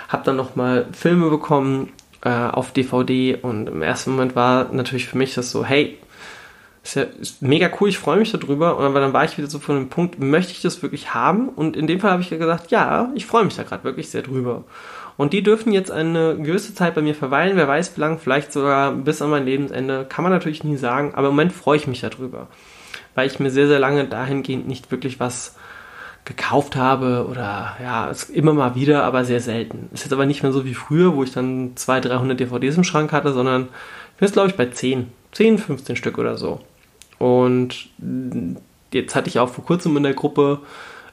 Habe 0.08 0.24
dann 0.24 0.36
nochmal 0.36 0.86
Filme 0.92 1.28
bekommen 1.28 1.92
äh, 2.22 2.30
auf 2.30 2.72
DVD 2.72 3.36
und 3.42 3.68
im 3.68 3.82
ersten 3.82 4.12
Moment 4.12 4.34
war 4.34 4.72
natürlich 4.72 5.06
für 5.06 5.18
mich 5.18 5.34
das 5.34 5.50
so, 5.50 5.64
hey, 5.64 5.98
ist 6.82 6.94
ja 6.94 7.02
ist 7.02 7.42
mega 7.42 7.70
cool, 7.80 7.88
ich 7.88 7.98
freue 7.98 8.18
mich 8.18 8.32
darüber. 8.32 8.78
Und 8.78 8.94
dann 8.94 9.12
war 9.12 9.24
ich 9.24 9.36
wieder 9.36 9.48
so 9.48 9.58
von 9.58 9.76
dem 9.76 9.88
Punkt, 9.88 10.18
möchte 10.18 10.52
ich 10.52 10.62
das 10.62 10.82
wirklich 10.82 11.12
haben? 11.14 11.48
Und 11.50 11.76
in 11.76 11.86
dem 11.86 12.00
Fall 12.00 12.12
habe 12.12 12.22
ich 12.22 12.30
gesagt, 12.30 12.70
ja, 12.70 13.10
ich 13.14 13.26
freue 13.26 13.44
mich 13.44 13.56
da 13.56 13.62
gerade 13.62 13.84
wirklich 13.84 14.08
sehr 14.08 14.22
drüber. 14.22 14.64
Und 15.18 15.32
die 15.32 15.42
dürfen 15.42 15.72
jetzt 15.72 15.90
eine 15.90 16.36
gewisse 16.36 16.74
Zeit 16.74 16.94
bei 16.94 17.02
mir 17.02 17.14
verweilen, 17.14 17.56
wer 17.56 17.66
weiß 17.66 17.96
wie 17.96 18.00
lang, 18.00 18.18
vielleicht 18.18 18.52
sogar 18.52 18.92
bis 18.92 19.20
an 19.20 19.30
mein 19.30 19.44
Lebensende, 19.44 20.06
kann 20.08 20.22
man 20.22 20.32
natürlich 20.32 20.62
nie 20.62 20.76
sagen, 20.76 21.12
aber 21.14 21.26
im 21.26 21.34
Moment 21.34 21.52
freue 21.52 21.76
ich 21.76 21.88
mich 21.88 22.00
darüber. 22.00 22.46
Weil 23.16 23.26
ich 23.26 23.40
mir 23.40 23.50
sehr, 23.50 23.66
sehr 23.66 23.80
lange 23.80 24.04
dahingehend 24.04 24.68
nicht 24.68 24.92
wirklich 24.92 25.18
was 25.18 25.56
gekauft 26.24 26.76
habe 26.76 27.26
oder 27.28 27.76
ja, 27.82 28.12
immer 28.32 28.52
mal 28.52 28.76
wieder, 28.76 29.02
aber 29.02 29.24
sehr 29.24 29.40
selten. 29.40 29.88
Ist 29.92 30.04
jetzt 30.04 30.12
aber 30.12 30.24
nicht 30.24 30.44
mehr 30.44 30.52
so 30.52 30.64
wie 30.64 30.74
früher, 30.74 31.16
wo 31.16 31.24
ich 31.24 31.32
dann 31.32 31.72
200, 31.74 32.12
300 32.12 32.38
DVDs 32.38 32.76
im 32.76 32.84
Schrank 32.84 33.10
hatte, 33.10 33.32
sondern 33.32 33.62
ich 33.62 34.18
bin 34.18 34.26
jetzt 34.26 34.34
glaube 34.34 34.50
ich 34.50 34.56
bei 34.56 34.66
10, 34.66 35.08
10, 35.32 35.58
15 35.58 35.96
Stück 35.96 36.18
oder 36.18 36.36
so. 36.36 36.60
Und 37.18 37.88
jetzt 38.92 39.16
hatte 39.16 39.28
ich 39.28 39.40
auch 39.40 39.48
vor 39.48 39.64
kurzem 39.64 39.96
in 39.96 40.04
der 40.04 40.14
Gruppe 40.14 40.60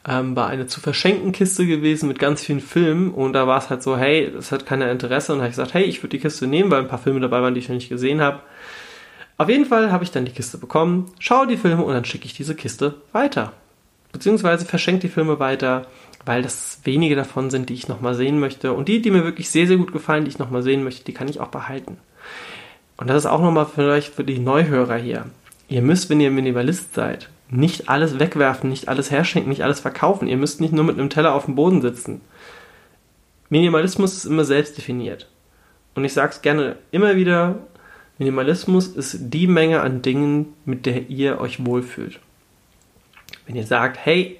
ähm, 0.07 0.35
bei 0.35 0.45
einer 0.45 0.67
zu 0.67 0.79
verschenken 0.79 1.31
Kiste 1.31 1.65
gewesen 1.65 2.07
mit 2.07 2.19
ganz 2.19 2.43
vielen 2.43 2.59
Filmen 2.59 3.11
und 3.11 3.33
da 3.33 3.47
war 3.47 3.57
es 3.57 3.69
halt 3.69 3.81
so, 3.81 3.97
hey, 3.97 4.31
das 4.31 4.51
hat 4.51 4.65
keiner 4.65 4.91
Interesse 4.91 5.33
und 5.33 5.39
habe 5.39 5.49
ich 5.49 5.55
gesagt, 5.55 5.73
hey, 5.73 5.83
ich 5.83 6.01
würde 6.01 6.17
die 6.17 6.19
Kiste 6.19 6.47
nehmen, 6.47 6.69
weil 6.69 6.81
ein 6.81 6.87
paar 6.87 6.99
Filme 6.99 7.19
dabei 7.19 7.41
waren, 7.41 7.53
die 7.53 7.59
ich 7.59 7.69
noch 7.69 7.75
nicht 7.75 7.89
gesehen 7.89 8.21
habe. 8.21 8.41
Auf 9.37 9.49
jeden 9.49 9.65
Fall 9.65 9.91
habe 9.91 10.03
ich 10.03 10.11
dann 10.11 10.25
die 10.25 10.31
Kiste 10.31 10.57
bekommen, 10.57 11.11
schaue 11.19 11.47
die 11.47 11.57
Filme 11.57 11.83
und 11.83 11.93
dann 11.93 12.05
schicke 12.05 12.25
ich 12.25 12.33
diese 12.33 12.55
Kiste 12.55 12.95
weiter. 13.11 13.53
Beziehungsweise 14.11 14.65
verschenke 14.65 15.01
die 15.01 15.13
Filme 15.13 15.39
weiter, 15.39 15.87
weil 16.25 16.41
das 16.41 16.79
wenige 16.85 17.15
davon 17.15 17.49
sind, 17.49 17.69
die 17.69 17.73
ich 17.73 17.89
nochmal 17.89 18.15
sehen 18.15 18.39
möchte. 18.39 18.71
Und 18.71 18.87
die, 18.87 19.01
die 19.01 19.11
mir 19.11 19.25
wirklich 19.25 19.49
sehr, 19.49 19.67
sehr 19.67 19.75
gut 19.75 19.91
gefallen, 19.91 20.23
die 20.23 20.29
ich 20.29 20.39
nochmal 20.39 20.63
sehen 20.63 20.85
möchte, 20.85 21.03
die 21.03 21.13
kann 21.13 21.27
ich 21.27 21.41
auch 21.41 21.49
behalten. 21.49 21.97
Und 22.95 23.09
das 23.09 23.17
ist 23.17 23.25
auch 23.25 23.41
nochmal 23.41 23.65
vielleicht 23.65 24.13
für 24.13 24.23
die 24.23 24.39
Neuhörer 24.39 24.95
hier. 24.95 25.25
Ihr 25.67 25.81
müsst, 25.81 26.09
wenn 26.09 26.21
ihr 26.21 26.31
Minimalist 26.31 26.93
seid, 26.93 27.29
nicht 27.49 27.89
alles 27.89 28.19
wegwerfen, 28.19 28.69
nicht 28.69 28.87
alles 28.87 29.11
herschenken, 29.11 29.49
nicht 29.49 29.63
alles 29.63 29.79
verkaufen. 29.79 30.27
Ihr 30.27 30.37
müsst 30.37 30.61
nicht 30.61 30.73
nur 30.73 30.83
mit 30.83 30.97
einem 30.97 31.09
Teller 31.09 31.33
auf 31.33 31.45
dem 31.45 31.55
Boden 31.55 31.81
sitzen. 31.81 32.21
Minimalismus 33.49 34.13
ist 34.13 34.25
immer 34.25 34.45
selbst 34.45 34.77
definiert. 34.77 35.29
Und 35.93 36.03
ich 36.03 36.13
sage 36.13 36.31
es 36.31 36.41
gerne 36.41 36.77
immer 36.91 37.15
wieder, 37.15 37.59
Minimalismus 38.17 38.87
ist 38.87 39.17
die 39.19 39.47
Menge 39.47 39.81
an 39.81 40.01
Dingen, 40.01 40.53
mit 40.65 40.85
der 40.85 41.09
ihr 41.09 41.39
euch 41.39 41.65
wohlfühlt. 41.65 42.19
Wenn 43.45 43.55
ihr 43.55 43.65
sagt, 43.65 43.97
hey, 44.03 44.39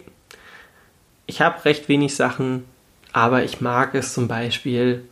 ich 1.28 1.42
habe 1.42 1.64
recht 1.66 1.88
wenig 1.88 2.16
Sachen, 2.16 2.66
aber 3.14 3.44
ich 3.44 3.62
mag 3.62 3.96
es 3.96 4.14
zum 4.14 4.28
Beispiel, 4.28 5.06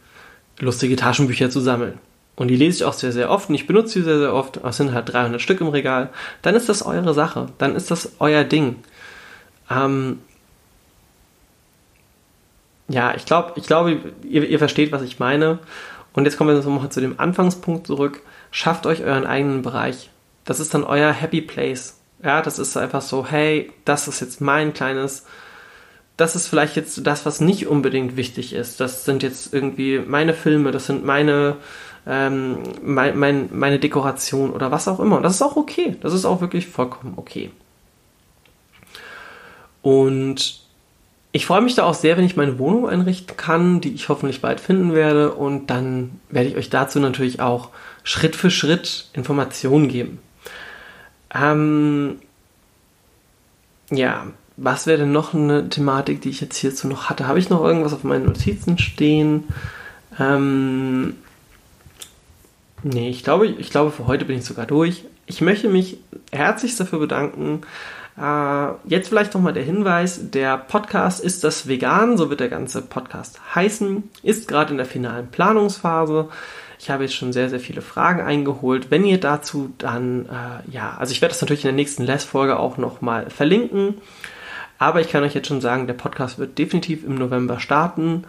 lustige 0.60 0.96
Taschenbücher 0.96 1.50
zu 1.50 1.60
sammeln 1.60 2.00
und 2.36 2.48
die 2.48 2.56
lese 2.56 2.78
ich 2.78 2.84
auch 2.86 2.94
sehr, 2.94 3.12
sehr 3.12 3.30
oft 3.30 3.50
und 3.50 3.56
ich 3.56 3.68
benutze 3.68 4.00
sie 4.00 4.04
sehr, 4.04 4.20
sehr 4.20 4.34
oft, 4.34 4.58
es 4.58 4.78
sind 4.78 4.94
halt 4.94 5.12
300 5.12 5.42
Stück 5.42 5.62
im 5.62 5.68
Regal, 5.68 6.10
dann 6.42 6.56
ist 6.56 6.70
das 6.70 6.84
eure 6.84 7.14
Sache, 7.14 7.48
dann 7.58 7.76
ist 7.76 7.92
das 7.92 8.14
euer 8.20 8.44
Ding. 8.44 8.78
Ähm 9.70 10.20
ja, 12.88 13.14
ich 13.16 13.26
glaube, 13.26 13.54
ich 13.56 13.66
glaube, 13.66 13.98
ihr, 14.24 14.48
ihr 14.48 14.60
versteht, 14.60 14.92
was 14.92 15.02
ich 15.02 15.20
meine. 15.20 15.60
Und 16.14 16.26
jetzt 16.26 16.38
kommen 16.38 16.56
wir 16.56 16.62
nochmal 16.62 16.90
zu 16.90 17.02
dem 17.02 17.20
Anfangspunkt 17.20 17.88
zurück. 17.88 18.22
Schafft 18.52 18.86
euch 18.86 19.04
euren 19.04 19.26
eigenen 19.26 19.62
Bereich. 19.62 20.10
Das 20.46 20.60
ist 20.60 20.74
dann 20.74 20.84
euer 20.84 21.12
Happy 21.12 21.42
Place. 21.42 21.98
Ja, 22.24 22.42
das 22.42 22.60
ist 22.60 22.78
einfach 22.78 23.02
so, 23.02 23.26
hey, 23.26 23.72
das 23.86 24.08
ist 24.08 24.20
jetzt 24.22 24.42
mein 24.42 24.74
kleines, 24.74 25.26
das 26.18 26.36
ist 26.36 26.48
vielleicht 26.48 26.76
jetzt 26.76 27.06
das, 27.06 27.26
was 27.26 27.42
nicht 27.42 27.68
unbedingt 27.68 28.16
wichtig 28.16 28.54
ist. 28.54 28.80
Das 28.80 29.06
sind 29.06 29.24
jetzt 29.24 29.54
irgendwie 29.54 30.00
meine 30.00 30.34
Filme, 30.34 30.72
das 30.72 30.86
sind 30.86 31.04
meine 31.04 31.58
ähm, 32.06 32.58
mein, 32.84 33.18
mein, 33.18 33.50
meine 33.52 33.80
Dekoration 33.80 34.52
oder 34.52 34.72
was 34.72 34.88
auch 34.88 35.00
immer. 35.00 35.18
Und 35.18 35.24
das 35.24 35.36
ist 35.36 35.42
auch 35.42 35.56
okay. 35.56 35.96
Das 36.02 36.14
ist 36.14 36.26
auch 36.26 36.42
wirklich 36.42 36.68
vollkommen 36.68 37.14
okay. 37.16 37.52
Und 39.82 40.62
ich 41.32 41.46
freue 41.46 41.62
mich 41.62 41.76
da 41.76 41.84
auch 41.84 41.94
sehr, 41.94 42.16
wenn 42.18 42.26
ich 42.26 42.36
meine 42.36 42.60
Wohnung 42.60 42.88
einrichten 42.88 43.36
kann, 43.38 43.82
die 43.82 43.94
ich 43.94 44.10
hoffentlich 44.10 44.42
bald 44.42 44.60
finden 44.60 44.94
werde. 44.94 45.34
Und 45.34 45.68
dann 45.68 46.20
werde 46.30 46.50
ich 46.50 46.56
euch 46.56 46.70
dazu 46.70 47.00
natürlich 47.00 47.40
auch 47.40 47.70
Schritt 48.04 48.36
für 48.36 48.52
Schritt 48.52 49.10
Informationen 49.14 49.88
geben. 49.88 50.20
Ähm, 51.34 52.20
ja, 53.90 54.28
was 54.58 54.86
wäre 54.86 55.00
denn 55.00 55.12
noch 55.12 55.34
eine 55.34 55.70
Thematik, 55.70 56.22
die 56.22 56.30
ich 56.30 56.42
jetzt 56.42 56.58
hierzu 56.58 56.88
noch 56.88 57.10
hatte? 57.10 57.28
Habe 57.28 57.40
ich 57.40 57.50
noch 57.50 57.64
irgendwas 57.64 57.94
auf 57.94 58.04
meinen 58.04 58.26
Notizen 58.26 58.78
stehen? 58.78 59.46
Ähm, 60.20 61.16
Nee, 62.84 63.10
ich 63.10 63.24
glaube, 63.24 63.48
ich 63.48 63.70
glaube, 63.70 63.92
für 63.92 64.08
heute 64.08 64.26
bin 64.26 64.38
ich 64.38 64.46
sogar 64.46 64.66
durch. 64.66 65.06
Ich 65.26 65.40
möchte 65.40 65.70
mich 65.70 65.98
herzlichst 66.32 66.80
dafür 66.80 67.00
bedanken. 67.00 67.62
Äh, 68.18 68.68
jetzt 68.86 69.08
vielleicht 69.08 69.34
nochmal 69.34 69.54
der 69.54 69.64
Hinweis, 69.64 70.30
der 70.32 70.58
Podcast 70.58 71.24
ist 71.24 71.46
das 71.46 71.68
vegan, 71.68 72.18
so 72.18 72.30
wird 72.30 72.42
der 72.42 72.50
ganze 72.50 72.82
Podcast 72.82 73.40
heißen, 73.56 74.04
ist 74.22 74.48
gerade 74.48 74.72
in 74.72 74.78
der 74.78 74.86
finalen 74.86 75.28
Planungsphase. 75.28 76.28
Ich 76.78 76.90
habe 76.90 77.04
jetzt 77.04 77.16
schon 77.16 77.32
sehr, 77.32 77.50
sehr 77.50 77.62
viele 77.62 77.82
Fragen 77.82 78.22
eingeholt. 78.22 78.92
Wenn 78.92 79.06
ihr 79.06 79.20
dazu 79.20 79.74
dann, 79.78 80.26
äh, 80.26 80.70
ja, 80.70 80.98
also 81.00 81.14
ich 81.14 81.22
werde 81.22 81.32
das 81.32 81.42
natürlich 81.42 81.64
in 81.64 81.70
der 81.70 81.76
nächsten 81.76 82.04
Les-Folge 82.04 82.60
auch 82.60 82.78
nochmal 82.78 83.30
verlinken. 83.30 83.96
Aber 84.78 85.00
ich 85.00 85.10
kann 85.10 85.24
euch 85.24 85.34
jetzt 85.34 85.48
schon 85.48 85.62
sagen, 85.62 85.88
der 85.88 85.94
Podcast 85.94 86.38
wird 86.38 86.58
definitiv 86.58 87.06
im 87.06 87.16
November 87.16 87.62
starten 87.62 88.26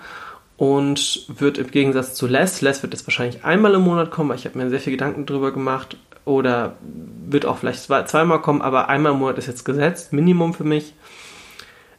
und 0.56 1.26
wird 1.28 1.58
im 1.58 1.70
Gegensatz 1.70 2.14
zu 2.14 2.26
Les, 2.26 2.60
Les 2.60 2.82
wird 2.82 2.92
jetzt 2.92 3.06
wahrscheinlich 3.06 3.44
einmal 3.44 3.74
im 3.74 3.82
Monat 3.82 4.10
kommen, 4.10 4.30
weil 4.30 4.38
ich 4.38 4.44
habe 4.44 4.58
mir 4.58 4.70
sehr 4.70 4.80
viel 4.80 4.92
Gedanken 4.92 5.26
drüber 5.26 5.52
gemacht 5.52 5.96
oder 6.24 6.76
wird 6.82 7.46
auch 7.46 7.58
vielleicht 7.58 7.82
zwei, 7.82 8.04
zweimal 8.04 8.40
kommen, 8.40 8.62
aber 8.62 8.88
einmal 8.88 9.12
im 9.12 9.18
Monat 9.18 9.38
ist 9.38 9.46
jetzt 9.46 9.64
gesetzt, 9.64 10.12
Minimum 10.12 10.54
für 10.54 10.64
mich, 10.64 10.94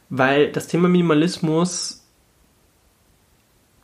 weil 0.08 0.50
das 0.50 0.68
Thema 0.68 0.88
Minimalismus 0.88 2.04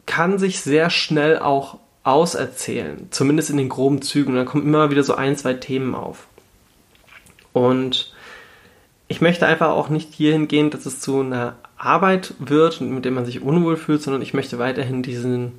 kann 0.07 0.38
sich 0.38 0.61
sehr 0.61 0.91
schnell 0.91 1.38
auch 1.38 1.79
auserzählen, 2.05 3.07
zumindest 3.11 3.50
in 3.50 3.57
den 3.57 3.69
groben 3.69 4.02
Zügen. 4.02 4.35
Dann 4.35 4.47
kommen 4.47 4.64
immer 4.64 4.91
wieder 4.91 5.05
so 5.05 5.14
ein, 5.14 5.37
zwei 5.37 5.55
Themen 5.55 5.95
auf. 5.95 6.26
Und 7.52 8.12
ich 9.09 9.21
möchte 9.21 9.47
einfach 9.47 9.69
auch 9.69 9.88
nicht 9.88 10.12
hierhin 10.12 10.49
gehen, 10.49 10.71
dass 10.71 10.87
es 10.87 11.00
zu 11.00 11.21
einer 11.21 11.57
Arbeit 11.82 12.34
wird, 12.38 12.80
mit 12.80 13.04
der 13.04 13.12
man 13.12 13.26
sich 13.26 13.42
unwohl 13.42 13.76
fühlt, 13.76 14.02
sondern 14.02 14.22
ich 14.22 14.34
möchte 14.34 14.58
weiterhin 14.58 15.02
diesen, 15.02 15.52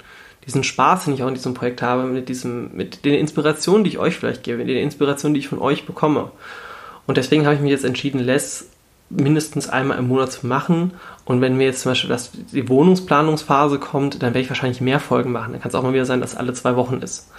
diesen 0.45 0.63
Spaß, 0.63 1.05
den 1.05 1.13
ich 1.13 1.23
auch 1.23 1.27
in 1.27 1.33
diesem 1.33 1.53
Projekt 1.53 1.81
habe, 1.81 2.03
mit, 2.03 2.29
diesem, 2.29 2.75
mit 2.75 3.03
den 3.05 3.15
Inspirationen, 3.15 3.83
die 3.83 3.91
ich 3.91 3.99
euch 3.99 4.15
vielleicht 4.15 4.43
gebe, 4.43 4.59
mit 4.59 4.69
den 4.69 4.77
Inspirationen, 4.77 5.33
die 5.33 5.41
ich 5.41 5.49
von 5.49 5.59
euch 5.59 5.85
bekomme. 5.85 6.31
Und 7.07 7.17
deswegen 7.17 7.45
habe 7.45 7.55
ich 7.55 7.61
mich 7.61 7.71
jetzt 7.71 7.85
entschieden, 7.85 8.19
Less 8.19 8.69
mindestens 9.09 9.69
einmal 9.69 9.99
im 9.99 10.07
Monat 10.07 10.31
zu 10.31 10.47
machen. 10.47 10.91
Und 11.25 11.41
wenn 11.41 11.57
mir 11.57 11.65
jetzt 11.65 11.81
zum 11.81 11.91
Beispiel 11.91 12.09
das, 12.09 12.31
die 12.33 12.67
Wohnungsplanungsphase 12.69 13.79
kommt, 13.79 14.15
dann 14.15 14.29
werde 14.29 14.39
ich 14.39 14.49
wahrscheinlich 14.49 14.81
mehr 14.81 14.99
Folgen 14.99 15.31
machen. 15.31 15.51
Dann 15.51 15.61
kann 15.61 15.69
es 15.69 15.75
auch 15.75 15.83
mal 15.83 15.93
wieder 15.93 16.05
sein, 16.05 16.21
dass 16.21 16.35
alle 16.35 16.53
zwei 16.53 16.75
Wochen 16.75 16.99
ist. 17.01 17.29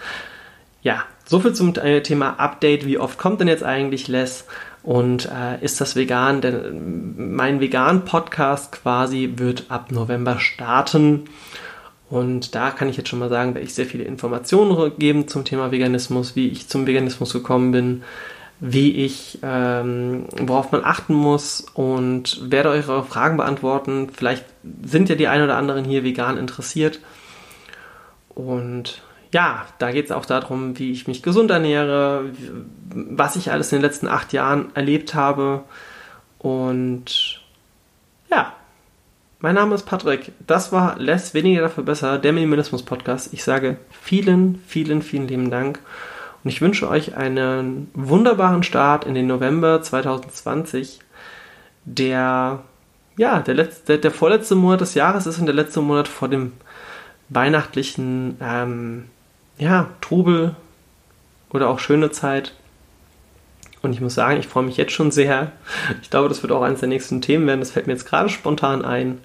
Ja, 0.83 1.03
soviel 1.25 1.55
zum 1.55 1.75
äh, 1.77 2.03
Thema 2.03 2.39
Update. 2.39 2.87
Wie 2.87 2.99
oft 2.99 3.19
kommt 3.19 3.41
denn 3.41 3.49
jetzt 3.49 3.65
eigentlich 3.65 4.09
Less? 4.09 4.45
Und 4.85 5.31
äh, 5.33 5.65
ist 5.65 5.81
das 5.81 5.97
vegan? 5.97 6.43
Denn 6.43 7.35
mein 7.35 7.59
Vegan-Podcast 7.59 8.71
quasi 8.71 9.33
wird 9.37 9.65
ab 9.71 9.91
November 9.91 10.39
starten. 10.39 11.25
Und 12.11 12.55
da 12.55 12.71
kann 12.71 12.89
ich 12.89 12.99
jetzt 12.99 13.09
schon 13.09 13.19
mal 13.19 13.31
sagen, 13.31 13.55
werde 13.55 13.67
ich 13.67 13.75
sehr 13.75 13.87
viele 13.87 14.05
Informationen 14.05 14.93
geben 14.99 15.27
zum 15.27 15.45
Thema 15.45 15.73
Veganismus, 15.73 16.37
wie 16.37 16.49
ich 16.49 16.69
zum 16.69 16.87
Veganismus 16.87 17.33
gekommen 17.33 17.73
bin, 17.73 18.03
wie 18.61 18.93
ich, 19.05 19.39
ähm, 19.43 20.27
worauf 20.37 20.71
man 20.71 20.85
achten 20.85 21.15
muss 21.15 21.65
und 21.73 22.51
werde 22.51 22.69
eure 22.69 23.05
Fragen 23.05 23.39
beantworten. 23.39 24.11
Vielleicht 24.13 24.45
sind 24.85 25.09
ja 25.09 25.15
die 25.15 25.29
ein 25.29 25.43
oder 25.43 25.57
anderen 25.57 25.85
hier 25.85 26.05
vegan 26.05 26.37
interessiert. 26.37 27.01
Und 28.29 29.03
ja, 29.35 29.67
da 29.81 29.91
geht 29.91 30.05
es 30.05 30.13
auch 30.13 30.27
darum, 30.27 30.79
wie 30.79 30.93
ich 30.93 31.09
mich 31.09 31.21
gesund 31.21 31.51
ernähre, 31.51 32.31
was 32.95 33.35
ich 33.35 33.51
alles 33.51 33.73
in 33.73 33.79
den 33.79 33.83
letzten 33.83 34.07
acht 34.07 34.33
Jahren 34.33 34.69
erlebt 34.75 35.17
habe. 35.17 35.65
Und 36.39 37.43
ja, 38.31 38.53
mein 39.41 39.57
Name 39.57 39.75
ist 39.75 39.87
Patrick. 39.87 40.31
Das 40.47 40.71
war 40.71 40.97
Less 41.01 41.35
weniger 41.35 41.63
dafür 41.63 41.83
besser, 41.83 42.19
der 42.19 42.33
Minimalismus 42.33 42.85
Podcast. 42.85 43.33
Ich 43.33 43.43
sage 43.43 43.77
vielen, 43.91 44.63
vielen, 44.69 45.03
vielen 45.03 45.27
lieben 45.27 45.51
Dank. 45.51 45.81
Und 46.45 46.51
ich 46.51 46.61
wünsche 46.61 46.89
euch 46.89 47.17
einen 47.17 47.91
wunderbaren 47.93 48.63
Start 48.63 49.05
in 49.05 49.15
den 49.15 49.27
November 49.27 49.83
2020, 49.83 51.01
der 51.87 52.61
ja, 53.17 53.41
der, 53.41 53.55
letzte, 53.55 53.85
der, 53.87 53.99
der 53.99 54.11
vorletzte 54.13 54.55
Monat 54.55 54.81
des 54.81 54.95
Jahres 54.95 55.27
ist 55.27 55.41
und 55.41 55.47
der 55.47 55.57
letzte 55.57 55.81
Monat 55.81 56.07
vor 56.07 56.29
dem 56.29 56.53
weihnachtlichen 57.31 58.37
ähm, 58.41 59.05
ja, 59.59 59.91
Trubel 60.01 60.57
oder 61.51 61.69
auch 61.69 61.79
schöne 61.79 62.11
Zeit. 62.11 62.55
Und 63.83 63.93
ich 63.93 64.01
muss 64.01 64.15
sagen, 64.15 64.41
ich 64.41 64.49
freue 64.49 64.65
mich 64.65 64.77
jetzt 64.77 64.93
schon 64.93 65.11
sehr. 65.11 65.53
Ich 66.03 66.11
glaube, 66.11 66.29
das 66.29 66.43
wird 66.43 66.53
auch 66.53 66.63
eines 66.63 66.81
der 66.81 66.89
nächsten 66.89 67.21
Themen 67.21 67.47
werden. 67.47 67.61
Das 67.61 67.71
fällt 67.71 67.87
mir 67.87 67.93
jetzt 67.93 68.07
gerade 68.07 68.31
spontan 68.31 68.85
ein. 68.85 69.21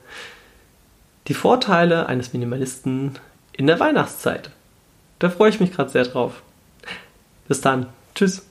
Die 1.27 1.33
Vorteile 1.33 2.07
eines 2.07 2.33
Minimalisten 2.33 3.17
in 3.53 3.67
der 3.67 3.79
Weihnachtszeit. 3.79 4.51
Da 5.19 5.29
freue 5.29 5.49
ich 5.49 5.59
mich 5.59 5.71
gerade 5.71 5.89
sehr 5.89 6.03
drauf. 6.03 6.41
Bis 7.47 7.61
dann. 7.61 7.87
Tschüss. 8.15 8.48